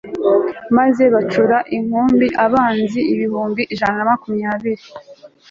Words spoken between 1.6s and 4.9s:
inkumbi abanzi ibihumbi ijana na makumyabiri